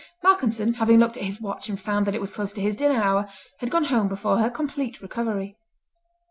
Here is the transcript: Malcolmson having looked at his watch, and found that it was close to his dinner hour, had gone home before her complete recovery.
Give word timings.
Malcolmson 0.23 0.73
having 0.77 0.97
looked 0.97 1.15
at 1.15 1.21
his 1.25 1.39
watch, 1.39 1.69
and 1.69 1.79
found 1.79 2.07
that 2.07 2.15
it 2.15 2.21
was 2.21 2.33
close 2.33 2.51
to 2.51 2.59
his 2.59 2.75
dinner 2.75 2.99
hour, 2.99 3.29
had 3.59 3.69
gone 3.69 3.83
home 3.83 4.07
before 4.07 4.39
her 4.39 4.49
complete 4.49 4.99
recovery. 4.99 5.55